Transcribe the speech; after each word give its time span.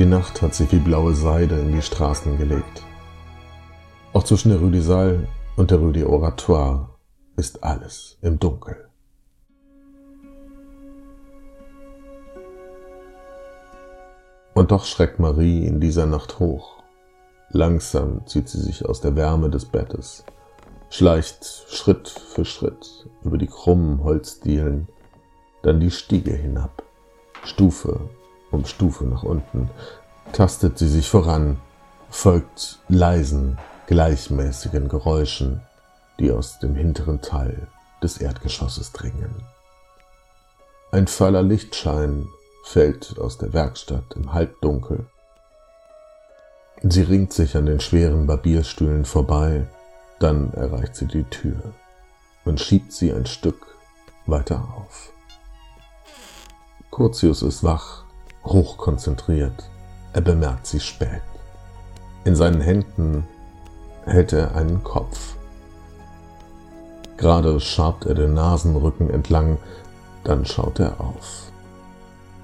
Die 0.00 0.06
Nacht 0.06 0.40
hat 0.40 0.54
sich 0.54 0.72
wie 0.72 0.78
blaue 0.78 1.12
Seide 1.12 1.56
in 1.56 1.72
die 1.72 1.82
Straßen 1.82 2.38
gelegt. 2.38 2.82
Auch 4.14 4.22
zwischen 4.22 4.48
der 4.48 4.58
Rue 4.58 4.70
des 4.70 4.86
Salles 4.86 5.28
und 5.56 5.70
der 5.70 5.76
Rue 5.76 5.92
des 5.92 6.06
Oratoires 6.06 6.88
ist 7.36 7.62
alles 7.62 8.16
im 8.22 8.38
Dunkel. 8.38 8.88
Und 14.54 14.70
doch 14.70 14.86
schreckt 14.86 15.18
Marie 15.18 15.66
in 15.66 15.80
dieser 15.80 16.06
Nacht 16.06 16.38
hoch. 16.38 16.82
Langsam 17.50 18.26
zieht 18.26 18.48
sie 18.48 18.62
sich 18.62 18.86
aus 18.86 19.02
der 19.02 19.16
Wärme 19.16 19.50
des 19.50 19.66
Bettes, 19.66 20.24
schleicht 20.88 21.44
Schritt 21.68 22.08
für 22.08 22.46
Schritt 22.46 23.06
über 23.22 23.36
die 23.36 23.48
krummen 23.48 24.02
Holzdielen, 24.02 24.88
dann 25.62 25.78
die 25.78 25.90
Stiege 25.90 26.32
hinab, 26.32 26.84
Stufe 27.44 28.08
um 28.50 28.64
Stufe 28.64 29.04
nach 29.04 29.22
unten, 29.22 29.70
tastet 30.32 30.78
sie 30.78 30.88
sich 30.88 31.08
voran, 31.08 31.58
folgt 32.10 32.78
leisen, 32.88 33.58
gleichmäßigen 33.86 34.88
Geräuschen, 34.88 35.62
die 36.18 36.30
aus 36.30 36.58
dem 36.58 36.74
hinteren 36.74 37.20
Teil 37.22 37.68
des 38.02 38.18
Erdgeschosses 38.18 38.92
dringen. 38.92 39.34
Ein 40.92 41.06
fahler 41.06 41.42
Lichtschein 41.42 42.28
fällt 42.64 43.18
aus 43.18 43.38
der 43.38 43.52
Werkstatt 43.52 44.14
im 44.16 44.32
Halbdunkel. 44.32 45.06
Sie 46.82 47.02
ringt 47.02 47.32
sich 47.32 47.56
an 47.56 47.66
den 47.66 47.80
schweren 47.80 48.26
Barbierstühlen 48.26 49.04
vorbei, 49.04 49.66
dann 50.18 50.52
erreicht 50.52 50.96
sie 50.96 51.06
die 51.06 51.24
Tür 51.24 51.74
und 52.44 52.60
schiebt 52.60 52.92
sie 52.92 53.12
ein 53.12 53.26
Stück 53.26 53.66
weiter 54.26 54.66
auf. 54.76 55.12
Curtius 56.90 57.42
ist 57.42 57.62
wach 57.62 58.04
hochkonzentriert. 58.44 59.70
Er 60.12 60.20
bemerkt 60.20 60.66
sie 60.66 60.80
spät. 60.80 61.22
In 62.24 62.34
seinen 62.36 62.60
Händen 62.60 63.26
hält 64.04 64.32
er 64.32 64.54
einen 64.54 64.82
Kopf. 64.82 65.34
Gerade 67.16 67.60
schabt 67.60 68.06
er 68.06 68.14
den 68.14 68.34
Nasenrücken 68.34 69.10
entlang, 69.10 69.58
dann 70.24 70.44
schaut 70.44 70.80
er 70.80 71.00
auf. 71.00 71.50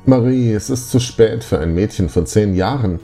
Marie, 0.05 0.53
es 0.53 0.70
ist 0.70 0.91
zu 0.91 1.00
spät 1.00 1.42
für 1.42 1.58
ein 1.58 1.75
Mädchen 1.75 2.08
von 2.08 2.27
zehn 2.27 2.55
Jahren. 2.55 3.00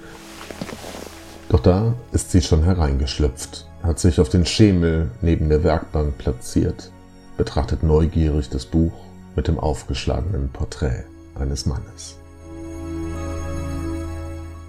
Doch 1.48 1.60
da 1.60 1.94
ist 2.12 2.30
sie 2.30 2.40
schon 2.40 2.62
hereingeschlüpft, 2.62 3.66
hat 3.82 3.98
sich 3.98 4.20
auf 4.20 4.28
den 4.28 4.46
Schemel 4.46 5.10
neben 5.20 5.48
der 5.48 5.64
Werkbank 5.64 6.16
platziert, 6.18 6.90
betrachtet 7.36 7.82
neugierig 7.82 8.48
das 8.50 8.66
Buch 8.66 8.92
mit 9.34 9.48
dem 9.48 9.58
aufgeschlagenen 9.58 10.50
Porträt 10.50 11.04
eines 11.34 11.66
Mannes. 11.66 12.21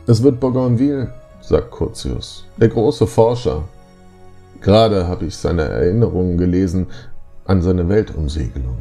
Es 0.06 0.22
wird 0.22 0.41
Bougainville, 0.41 1.14
sagt 1.40 1.72
Curtius, 1.72 2.46
der 2.58 2.68
große 2.68 3.08
Forscher. 3.08 3.64
Gerade 4.59 5.08
habe 5.08 5.25
ich 5.25 5.38
seine 5.38 5.62
Erinnerungen 5.62 6.38
gelesen 6.38 6.88
an 7.46 7.62
seine 7.62 7.88
Weltumsegelung. 7.88 8.78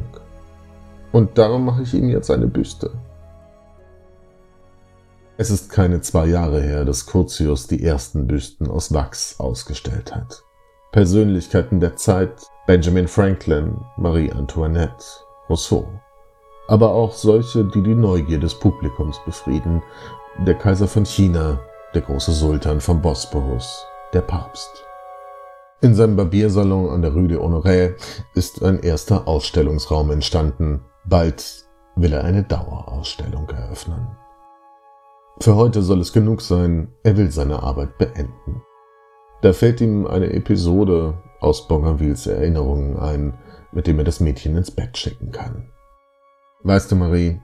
Und 1.13 1.37
darum 1.37 1.63
mache 1.63 1.83
ich 1.83 1.93
ihm 1.93 2.09
jetzt 2.09 2.29
eine 2.29 2.47
Büste. 2.47 2.91
Es 5.37 5.49
ist 5.49 5.71
keine 5.71 6.01
zwei 6.01 6.25
Jahre 6.25 6.61
her, 6.61 6.83
dass 6.83 7.05
Curtius 7.05 7.67
die 7.67 7.83
ersten 7.85 8.27
Büsten 8.27 8.69
aus 8.69 8.93
Wachs 8.93 9.39
ausgestellt 9.39 10.13
hat. 10.13 10.43
Persönlichkeiten 10.91 11.79
der 11.79 11.95
Zeit, 11.95 12.33
Benjamin 12.67 13.07
Franklin, 13.07 13.77
Marie 13.95 14.31
Antoinette, 14.31 15.05
Rousseau. 15.49 15.87
Aber 16.67 16.91
auch 16.91 17.13
solche, 17.13 17.63
die 17.63 17.81
die 17.81 17.95
Neugier 17.95 18.39
des 18.39 18.53
Publikums 18.55 19.19
befrieden 19.25 19.81
der 20.39 20.55
Kaiser 20.55 20.87
von 20.87 21.05
China, 21.05 21.59
der 21.93 22.01
große 22.01 22.31
Sultan 22.31 22.81
vom 22.81 23.01
Bosporus, 23.01 23.85
der 24.13 24.21
Papst. 24.21 24.83
In 25.81 25.93
seinem 25.93 26.15
Barbiersalon 26.15 26.89
an 26.89 27.01
der 27.01 27.13
Rue 27.13 27.27
de 27.27 27.37
Honoré 27.37 27.93
ist 28.33 28.63
ein 28.63 28.79
erster 28.79 29.27
Ausstellungsraum 29.27 30.11
entstanden. 30.11 30.81
Bald 31.05 31.65
will 31.95 32.13
er 32.13 32.23
eine 32.23 32.43
Dauerausstellung 32.43 33.49
eröffnen. 33.49 34.17
Für 35.39 35.55
heute 35.55 35.81
soll 35.81 35.99
es 35.99 36.13
genug 36.13 36.41
sein, 36.41 36.93
er 37.03 37.15
will 37.17 37.31
seine 37.31 37.61
Arbeit 37.61 37.97
beenden. 37.97 38.61
Da 39.41 39.53
fällt 39.53 39.81
ihm 39.81 40.07
eine 40.07 40.31
Episode 40.31 41.21
aus 41.41 41.67
Bougainvilles 41.67 42.27
Erinnerungen 42.27 42.97
ein, 42.97 43.37
mit 43.71 43.87
dem 43.87 43.99
er 43.99 44.05
das 44.05 44.19
Mädchen 44.19 44.55
ins 44.55 44.71
Bett 44.71 44.97
schicken 44.97 45.31
kann. 45.31 45.69
Weißt 46.63 46.91
du, 46.91 46.95
Marie, 46.95 47.41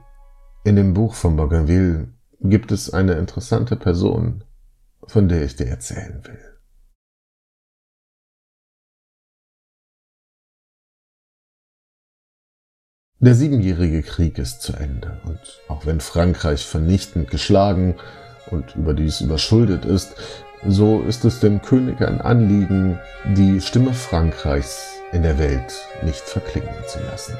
in 0.64 0.76
dem 0.76 0.94
Buch 0.94 1.14
von 1.14 1.36
Bougainville 1.36 2.08
gibt 2.40 2.72
es 2.72 2.92
eine 2.92 3.14
interessante 3.14 3.76
Person, 3.76 4.44
von 5.06 5.28
der 5.28 5.44
ich 5.44 5.56
dir 5.56 5.66
erzählen 5.66 6.22
will. 6.24 6.50
Der 13.22 13.34
siebenjährige 13.34 14.02
Krieg 14.02 14.38
ist 14.38 14.62
zu 14.62 14.72
Ende 14.72 15.20
und 15.26 15.38
auch 15.68 15.84
wenn 15.84 16.00
Frankreich 16.00 16.64
vernichtend 16.64 17.30
geschlagen 17.30 17.96
und 18.50 18.74
überdies 18.76 19.20
überschuldet 19.20 19.84
ist, 19.84 20.14
so 20.66 21.02
ist 21.02 21.26
es 21.26 21.40
dem 21.40 21.60
König 21.60 22.00
ein 22.00 22.22
Anliegen, 22.22 22.98
die 23.36 23.60
Stimme 23.60 23.92
Frankreichs 23.92 24.88
in 25.12 25.22
der 25.22 25.38
Welt 25.38 25.86
nicht 26.02 26.22
verklingen 26.22 26.74
zu 26.86 26.98
lassen. 27.00 27.36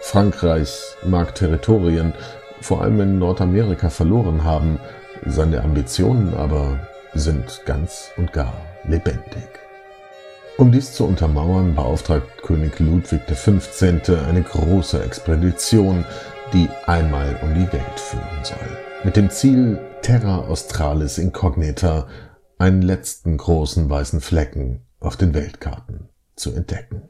Frankreich 0.00 0.96
mag 1.04 1.34
Territorien, 1.34 2.14
vor 2.60 2.82
allem 2.82 3.00
in 3.00 3.18
Nordamerika 3.18 3.90
verloren 3.90 4.44
haben, 4.44 4.78
seine 5.26 5.62
Ambitionen 5.62 6.34
aber 6.34 6.78
sind 7.14 7.62
ganz 7.66 8.10
und 8.16 8.32
gar 8.32 8.54
lebendig. 8.84 9.48
Um 10.56 10.70
dies 10.70 10.92
zu 10.92 11.06
untermauern, 11.06 11.74
beauftragt 11.74 12.42
König 12.42 12.78
Ludwig 12.80 13.26
XV. 13.26 13.82
eine 14.28 14.42
große 14.42 15.02
Expedition, 15.02 16.04
die 16.52 16.68
einmal 16.86 17.38
um 17.42 17.54
die 17.54 17.72
Welt 17.72 17.98
führen 17.98 18.44
soll. 18.44 18.58
Mit 19.02 19.16
dem 19.16 19.30
Ziel, 19.30 19.78
Terra 20.02 20.40
Australis 20.40 21.16
Incognita, 21.16 22.08
einen 22.58 22.82
letzten 22.82 23.38
großen 23.38 23.88
weißen 23.88 24.20
Flecken 24.20 24.82
auf 24.98 25.16
den 25.16 25.32
Weltkarten 25.32 26.10
zu 26.36 26.52
entdecken. 26.52 27.02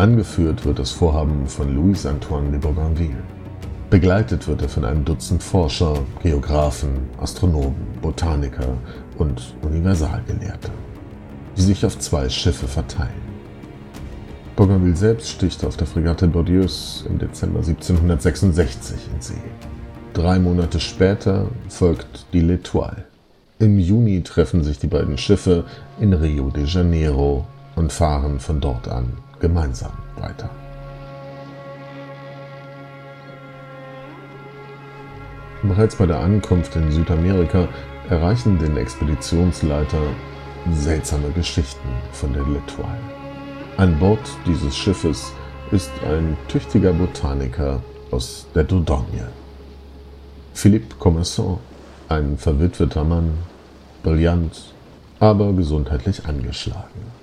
Angeführt 0.00 0.64
wird 0.64 0.78
das 0.78 0.92
Vorhaben 0.92 1.46
von 1.46 1.74
Louis 1.74 2.06
Antoine 2.06 2.52
de 2.52 2.58
Bougainville. 2.58 3.22
Begleitet 3.90 4.48
wird 4.48 4.62
er 4.62 4.70
von 4.70 4.86
einem 4.86 5.04
Dutzend 5.04 5.42
Forscher, 5.42 5.92
Geographen, 6.22 7.10
Astronomen, 7.20 7.86
Botaniker 8.00 8.78
und 9.18 9.54
Universalgelehrte, 9.60 10.70
die 11.54 11.60
sich 11.60 11.84
auf 11.84 11.98
zwei 11.98 12.30
Schiffe 12.30 12.66
verteilen. 12.66 13.10
Bougainville 14.56 14.96
selbst 14.96 15.28
sticht 15.28 15.62
auf 15.66 15.76
der 15.76 15.86
Fregatte 15.86 16.28
Bordeaux 16.28 17.04
im 17.06 17.18
Dezember 17.18 17.58
1766 17.58 18.96
in 19.14 19.20
See. 19.20 19.34
Drei 20.14 20.38
Monate 20.38 20.80
später 20.80 21.48
folgt 21.68 22.24
die 22.32 22.40
L'Etoile. 22.40 23.04
Im 23.58 23.78
Juni 23.78 24.22
treffen 24.22 24.64
sich 24.64 24.78
die 24.78 24.86
beiden 24.86 25.18
Schiffe 25.18 25.66
in 26.00 26.14
Rio 26.14 26.48
de 26.48 26.64
Janeiro 26.64 27.46
und 27.76 27.92
fahren 27.92 28.40
von 28.40 28.62
dort 28.62 28.88
an 28.88 29.12
gemeinsam 29.40 29.92
weiter. 30.16 30.50
Bereits 35.62 35.96
bei 35.96 36.06
der 36.06 36.20
Ankunft 36.20 36.74
in 36.76 36.90
Südamerika 36.90 37.68
erreichen 38.08 38.58
den 38.58 38.76
Expeditionsleiter 38.76 40.02
seltsame 40.72 41.30
Geschichten 41.30 41.88
von 42.12 42.32
der 42.32 42.42
L'Etoile. 42.42 42.86
An 43.76 43.98
Bord 43.98 44.20
dieses 44.46 44.76
Schiffes 44.76 45.32
ist 45.70 45.90
ein 46.06 46.36
tüchtiger 46.48 46.92
Botaniker 46.92 47.82
aus 48.10 48.46
der 48.54 48.64
Dordogne. 48.64 49.28
Philippe 50.54 50.96
Commerson, 50.98 51.58
ein 52.08 52.36
verwitweter 52.36 53.04
Mann, 53.04 53.32
brillant, 54.02 54.74
aber 55.20 55.52
gesundheitlich 55.52 56.26
angeschlagen. 56.26 57.19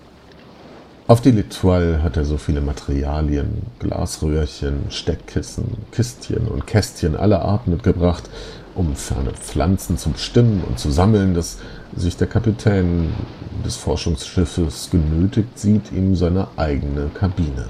Auf 1.09 1.21
die 1.21 1.31
L'Etoile 1.31 2.03
hat 2.03 2.17
er 2.17 2.25
so 2.25 2.37
viele 2.37 2.59
Materialien, 2.59 3.61
Glasröhrchen, 3.79 4.87
Steckkissen, 4.89 5.77
Kistchen 5.93 6.49
und 6.49 6.67
Kästchen 6.67 7.15
aller 7.15 7.43
Art 7.43 7.65
mitgebracht, 7.65 8.29
um 8.75 8.93
ferne 8.93 9.31
Pflanzen 9.31 9.97
zu 9.97 10.09
bestimmen 10.09 10.65
und 10.67 10.79
zu 10.79 10.91
sammeln, 10.91 11.33
dass 11.33 11.59
sich 11.95 12.17
der 12.17 12.27
Kapitän 12.27 13.13
des 13.65 13.77
Forschungsschiffes 13.77 14.89
genötigt 14.91 15.57
sieht, 15.57 15.93
ihm 15.93 16.13
seine 16.17 16.49
eigene 16.57 17.09
Kabine 17.13 17.67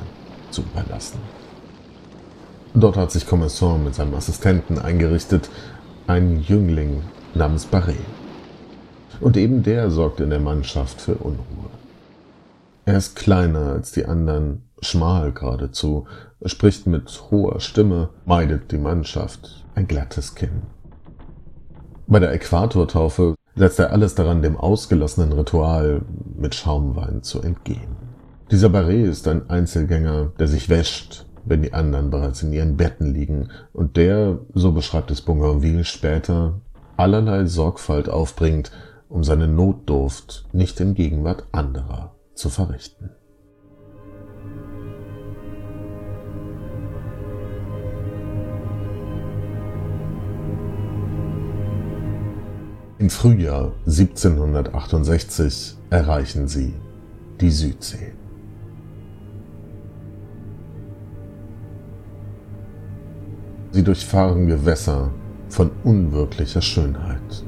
zu 0.49 0.63
überlassen. 0.63 1.19
Dort 2.73 2.97
hat 2.97 3.11
sich 3.11 3.27
Commerson 3.27 3.83
mit 3.83 3.93
seinem 3.93 4.15
Assistenten 4.15 4.79
eingerichtet 4.79 5.51
ein 6.07 6.39
Jüngling 6.41 7.03
namens 7.35 7.65
Barret. 7.65 7.97
Und 9.21 9.37
eben 9.37 9.61
der 9.61 9.91
sorgt 9.91 10.21
in 10.21 10.31
der 10.31 10.39
Mannschaft 10.39 10.99
für 10.99 11.13
Unruhe. 11.13 11.76
Er 12.87 12.95
ist 12.95 13.17
kleiner 13.17 13.73
als 13.73 13.91
die 13.91 14.05
anderen, 14.05 14.61
schmal 14.79 15.33
geradezu, 15.33 16.07
spricht 16.45 16.87
mit 16.87 17.21
hoher 17.29 17.59
Stimme, 17.59 18.11
meidet 18.25 18.71
die 18.71 18.77
Mannschaft, 18.77 19.65
ein 19.75 19.89
glattes 19.89 20.35
Kinn. 20.35 20.61
Bei 22.07 22.21
der 22.21 22.31
Äquatortaufe 22.31 23.35
setzt 23.57 23.79
er 23.79 23.91
alles 23.91 24.15
daran, 24.15 24.41
dem 24.41 24.55
ausgelassenen 24.55 25.33
Ritual 25.33 26.01
mit 26.37 26.55
Schaumwein 26.55 27.23
zu 27.23 27.41
entgehen. 27.41 27.97
Dieser 28.51 28.69
Barret 28.69 29.05
ist 29.05 29.27
ein 29.27 29.49
Einzelgänger, 29.49 30.31
der 30.39 30.47
sich 30.47 30.69
wäscht, 30.69 31.25
wenn 31.43 31.63
die 31.63 31.73
anderen 31.73 32.09
bereits 32.09 32.41
in 32.41 32.53
ihren 32.53 32.77
Betten 32.77 33.13
liegen 33.13 33.49
und 33.73 33.97
der, 33.97 34.39
so 34.53 34.71
beschreibt 34.71 35.11
es 35.11 35.19
Bougainville 35.19 35.83
später, 35.83 36.61
allerlei 36.95 37.47
Sorgfalt 37.47 38.07
aufbringt, 38.07 38.71
um 39.09 39.25
seine 39.25 39.49
Notdurft 39.49 40.45
nicht 40.53 40.79
in 40.79 40.93
Gegenwart 40.93 41.47
anderer 41.51 42.13
zu 42.37 42.49
verrichten. 42.49 43.09
Im 52.99 53.09
Frühjahr 53.11 53.73
1768 53.85 55.77
erreichen 55.91 56.47
sie 56.47 56.73
die 57.39 57.51
Südsee. 57.51 58.13
Sie 63.71 63.83
durchfahren 63.83 64.47
Gewässer 64.47 65.11
von 65.49 65.69
unwirklicher 65.83 66.61
Schönheit. 66.61 67.45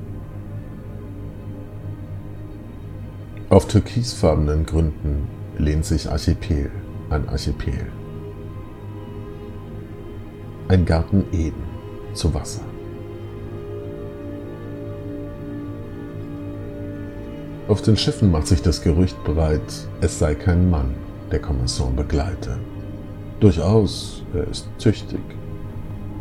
Auf 3.50 3.68
türkisfarbenen 3.68 4.64
Gründen 4.64 5.28
lehnt 5.58 5.84
sich 5.84 6.08
Archipel 6.08 6.70
an 7.10 7.28
Archipel. 7.30 7.88
Ein 10.68 10.86
Garten 10.86 11.26
Eden 11.32 11.64
zu 12.14 12.32
Wasser. 12.32 12.62
Auf 17.68 17.82
den 17.82 17.98
Schiffen 17.98 18.30
macht 18.30 18.46
sich 18.46 18.62
das 18.62 18.84
Gerücht 18.84 19.18
breit, 19.24 19.88
es 20.00 20.20
sei 20.20 20.36
kein 20.36 20.70
Mann, 20.70 20.94
der 21.32 21.40
Kommissar 21.40 21.90
begleite. 21.90 22.60
Durchaus, 23.40 24.24
er 24.32 24.48
ist 24.48 24.70
tüchtig, 24.78 25.22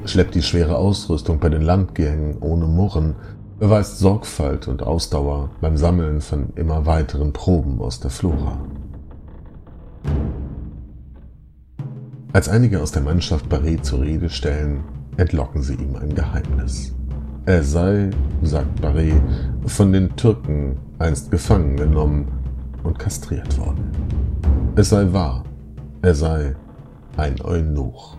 schleppt 0.06 0.34
die 0.34 0.42
schwere 0.42 0.76
Ausrüstung 0.76 1.38
bei 1.38 1.50
den 1.50 1.62
Landgängen 1.62 2.38
ohne 2.40 2.66
Murren, 2.66 3.16
beweist 3.58 3.98
Sorgfalt 3.98 4.68
und 4.68 4.82
Ausdauer 4.82 5.50
beim 5.60 5.76
Sammeln 5.76 6.20
von 6.20 6.50
immer 6.54 6.86
weiteren 6.86 7.32
Proben 7.32 7.80
aus 7.80 8.00
der 8.00 8.10
Flora. 8.10 8.58
Als 12.32 12.48
einige 12.48 12.80
aus 12.80 12.92
der 12.92 13.02
Mannschaft 13.02 13.48
Barret 13.48 13.84
zur 13.84 14.02
Rede 14.02 14.30
stellen, 14.30 14.84
entlocken 15.16 15.62
sie 15.62 15.74
ihm 15.74 15.96
ein 15.96 16.14
Geheimnis. 16.14 16.94
Er 17.46 17.64
sei, 17.64 18.10
sagt 18.42 18.80
Barret, 18.80 19.20
von 19.66 19.92
den 19.92 20.14
Türken 20.14 20.76
einst 20.98 21.30
gefangen 21.30 21.76
genommen 21.76 22.28
und 22.84 22.98
kastriert 22.98 23.58
worden. 23.58 23.90
Es 24.76 24.90
sei 24.90 25.12
wahr, 25.12 25.44
er 26.02 26.14
sei 26.14 26.54
ein 27.16 27.40
Eunuch. 27.42 28.17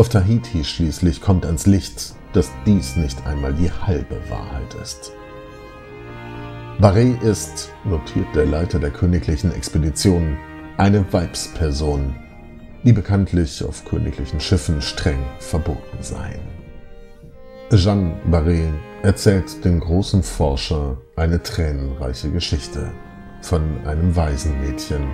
Auf 0.00 0.08
Tahiti 0.08 0.64
schließlich 0.64 1.20
kommt 1.20 1.44
ans 1.44 1.66
Licht, 1.66 2.14
dass 2.32 2.50
dies 2.64 2.96
nicht 2.96 3.26
einmal 3.26 3.52
die 3.52 3.70
halbe 3.70 4.16
Wahrheit 4.30 4.72
ist. 4.82 5.12
Barret 6.78 7.22
ist, 7.22 7.70
notiert 7.84 8.34
der 8.34 8.46
Leiter 8.46 8.78
der 8.78 8.92
königlichen 8.92 9.54
Expedition, 9.54 10.38
eine 10.78 11.04
Weibsperson, 11.12 12.16
die 12.82 12.94
bekanntlich 12.94 13.62
auf 13.62 13.84
königlichen 13.84 14.40
Schiffen 14.40 14.80
streng 14.80 15.22
verboten 15.38 15.98
seien. 16.00 16.40
Jeanne 17.70 18.14
Barré 18.30 18.72
erzählt 19.02 19.62
dem 19.66 19.80
großen 19.80 20.22
Forscher 20.22 20.96
eine 21.16 21.42
tränenreiche 21.42 22.30
Geschichte 22.30 22.90
von 23.42 23.62
einem 23.84 24.16
Waisenmädchen 24.16 25.06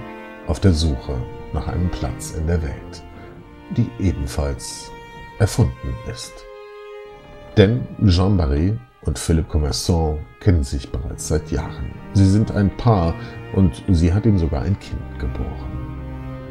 auf 0.46 0.60
der 0.60 0.74
Suche 0.74 1.20
nach 1.52 1.66
einem 1.66 1.90
Platz 1.90 2.34
in 2.38 2.46
der 2.46 2.62
Welt, 2.62 3.02
die 3.76 3.90
ebenfalls 3.98 4.90
erfunden 5.38 5.94
ist. 6.10 6.32
Denn 7.56 7.86
Jean 8.06 8.38
Barré 8.38 8.76
und 9.02 9.18
Philippe 9.18 9.48
Commerson 9.48 10.18
kennen 10.40 10.62
sich 10.62 10.90
bereits 10.90 11.28
seit 11.28 11.50
Jahren. 11.50 11.90
Sie 12.12 12.28
sind 12.28 12.52
ein 12.52 12.74
Paar 12.76 13.14
und 13.54 13.82
sie 13.88 14.12
hat 14.12 14.26
ihm 14.26 14.38
sogar 14.38 14.62
ein 14.62 14.78
Kind 14.78 15.18
geboren. 15.18 15.86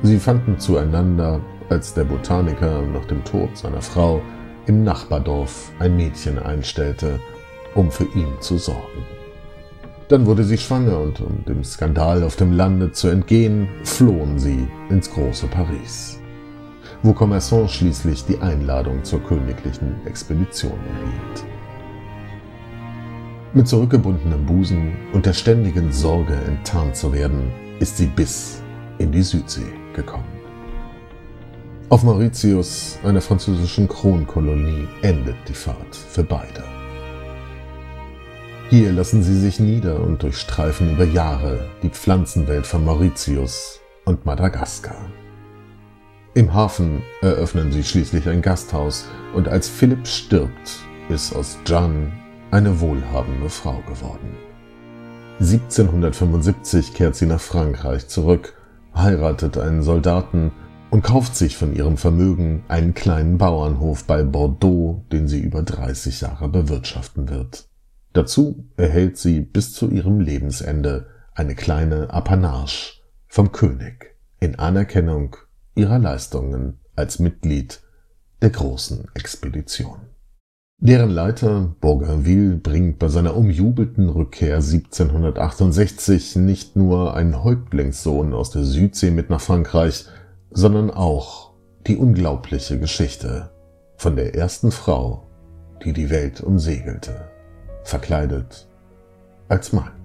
Sie 0.04 0.20
fanden 0.20 0.60
zueinander, 0.60 1.42
als 1.70 1.94
der 1.94 2.04
Botaniker 2.04 2.82
nach 2.82 3.06
dem 3.06 3.24
Tod 3.24 3.58
seiner 3.58 3.82
Frau 3.82 4.22
im 4.68 4.84
Nachbardorf 4.84 5.72
ein 5.80 5.96
Mädchen 5.96 6.40
einstellte, 6.40 7.20
um 7.76 7.92
für 7.92 8.06
ihn 8.16 8.34
zu 8.40 8.58
sorgen. 8.58 9.06
Dann 10.08 10.26
wurde 10.28 10.44
sie 10.44 10.58
schwanger 10.58 11.00
und 11.00 11.20
um 11.22 11.44
dem 11.46 11.64
Skandal 11.64 12.24
auf 12.24 12.36
dem 12.36 12.52
Lande 12.52 12.92
zu 12.92 13.08
entgehen, 13.08 13.68
flohen 13.84 14.38
sie 14.38 14.68
ins 14.90 15.10
große 15.10 15.48
Paris, 15.48 16.20
wo 17.04 17.14
Commerson 17.14 17.68
schließlich 17.68 18.26
die 18.26 18.40
Einladung 18.40 19.04
zur 19.04 19.22
königlichen 19.24 19.96
Expedition 20.06 20.72
erhielt. 20.72 21.46
Mit 23.54 23.68
zurückgebundenem 23.68 24.46
Busen 24.46 24.94
und 25.14 25.26
der 25.26 25.34
ständigen 25.34 25.92
Sorge 25.92 26.36
enttarnt 26.48 26.96
zu 26.96 27.14
werden, 27.14 27.52
ist 27.80 27.98
sie 27.98 28.08
bis 28.08 28.62
in 28.98 29.12
die 29.12 29.22
Südsee 29.22 29.72
gekommen. 29.94 30.26
Auf 31.88 32.04
Mauritius, 32.04 32.98
einer 33.04 33.22
französischen 33.22 33.88
Kronkolonie, 33.88 34.88
endet 35.04 35.36
die 35.48 35.54
Fahrt 35.54 35.96
für 35.96 36.24
beide. 36.24 36.64
Hier 38.70 38.92
lassen 38.92 39.22
sie 39.22 39.40
sich 39.40 39.60
nieder 39.60 40.00
und 40.00 40.24
durchstreifen 40.24 40.92
über 40.92 41.06
Jahre 41.06 41.70
die 41.84 41.90
Pflanzenwelt 41.90 42.66
von 42.66 42.84
Mauritius 42.84 43.80
und 44.06 44.26
Madagaskar. 44.26 44.98
Im 46.38 46.54
Hafen 46.54 47.02
eröffnen 47.22 47.72
sie 47.72 47.86
schließlich 47.86 48.28
ein 48.28 48.42
Gasthaus 48.42 49.06
und 49.34 49.48
als 49.48 49.70
Philipp 49.70 50.06
stirbt, 50.06 50.80
ist 51.08 51.34
aus 51.34 51.58
Jeanne 51.66 52.12
eine 52.52 52.82
wohlhabende 52.82 53.48
Frau 53.48 53.80
geworden. 53.88 54.36
1775 55.40 56.94
kehrt 56.94 57.16
sie 57.16 57.26
nach 57.26 57.40
Frankreich 57.40 58.10
zurück, 58.10 58.58
heiratet 58.94 59.58
einen 59.58 59.82
Soldaten 59.82 60.52
und 60.90 61.04
kauft 61.04 61.38
sich 61.38 61.56
von 61.56 61.74
ihrem 61.74 61.96
Vermögen 61.96 62.66
einen 62.68 62.94
kleinen 62.94 63.38
Bauernhof 63.38 64.04
bei 64.04 64.22
Bordeaux, 64.24 65.06
den 65.14 65.30
sie 65.30 65.40
über 65.40 65.64
30 65.64 66.20
Jahre 66.20 66.50
bewirtschaften 66.50 67.30
wird. 67.30 67.70
Dazu 68.12 68.66
erhält 68.76 69.18
sie 69.18 69.40
bis 69.40 69.72
zu 69.72 69.90
ihrem 69.90 70.20
Lebensende 70.20 71.08
eine 71.34 71.56
kleine 71.56 72.10
Apanage 72.10 73.00
vom 73.26 73.54
König 73.54 74.18
in 74.42 74.60
Anerkennung 74.60 75.38
ihrer 75.76 76.00
Leistungen 76.00 76.80
als 76.96 77.20
Mitglied 77.20 77.82
der 78.42 78.50
großen 78.50 79.08
Expedition. 79.14 79.98
Deren 80.78 81.10
Leiter 81.10 81.76
Bougainville 81.80 82.58
bringt 82.58 83.00
bei 83.00 83.08
seiner 83.08 83.38
umjubelten 83.38 84.10
Rückkehr 84.10 84.58
1768 84.58 86.36
nicht 86.36 86.76
nur 86.76 87.16
einen 87.16 87.44
Häuptlingssohn 87.44 88.34
aus 88.34 88.52
der 88.52 88.64
Südsee 88.64 89.12
mit 89.12 89.30
nach 89.30 89.40
Frankreich, 89.40 90.06
sondern 90.52 90.92
auch 90.92 91.54
die 91.88 91.96
unglaubliche 91.96 92.78
Geschichte 92.78 93.52
von 93.96 94.16
der 94.16 94.36
ersten 94.36 94.72
Frau, 94.72 95.28
die 95.84 95.94
die 95.94 96.10
Welt 96.10 96.42
umsegelte, 96.42 97.30
verkleidet 97.84 98.68
als 99.48 99.72
Mann. 99.72 100.05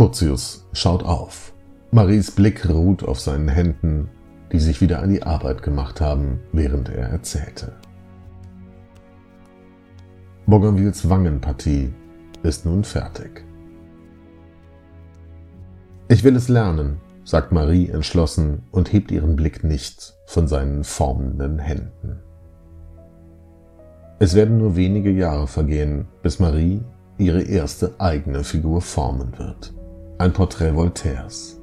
Curtius 0.00 0.66
schaut 0.72 1.02
auf. 1.02 1.52
Maries 1.90 2.30
Blick 2.30 2.66
ruht 2.66 3.02
auf 3.02 3.20
seinen 3.20 3.48
Händen, 3.48 4.08
die 4.50 4.58
sich 4.58 4.80
wieder 4.80 5.02
an 5.02 5.10
die 5.10 5.22
Arbeit 5.22 5.62
gemacht 5.62 6.00
haben, 6.00 6.40
während 6.52 6.88
er 6.88 7.10
erzählte. 7.10 7.72
Bougainvilles 10.46 11.10
Wangenpartie 11.10 11.92
ist 12.42 12.64
nun 12.64 12.82
fertig. 12.82 13.44
Ich 16.08 16.24
will 16.24 16.34
es 16.34 16.48
lernen, 16.48 17.02
sagt 17.24 17.52
Marie 17.52 17.90
entschlossen 17.90 18.62
und 18.70 18.94
hebt 18.94 19.10
ihren 19.10 19.36
Blick 19.36 19.64
nicht 19.64 20.14
von 20.24 20.48
seinen 20.48 20.82
formenden 20.82 21.58
Händen. 21.58 22.22
Es 24.18 24.34
werden 24.34 24.56
nur 24.56 24.76
wenige 24.76 25.10
Jahre 25.10 25.46
vergehen, 25.46 26.08
bis 26.22 26.38
Marie 26.38 26.80
ihre 27.18 27.42
erste 27.42 27.92
eigene 27.98 28.44
Figur 28.44 28.80
formen 28.80 29.36
wird. 29.36 29.74
Ein 30.20 30.34
Porträt 30.34 30.76
Voltaires. 30.76 31.58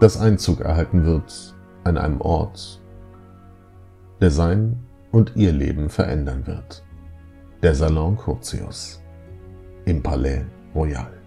Das 0.00 0.20
Einzug 0.20 0.60
erhalten 0.60 1.04
wird 1.04 1.54
an 1.84 1.96
einem 1.96 2.20
Ort, 2.20 2.82
der 4.20 4.32
sein 4.32 4.84
und 5.12 5.36
ihr 5.36 5.52
Leben 5.52 5.88
verändern 5.88 6.48
wird. 6.48 6.84
Der 7.62 7.76
Salon 7.76 8.16
Curtius 8.16 9.00
im 9.84 10.02
Palais 10.02 10.46
Royal. 10.74 11.17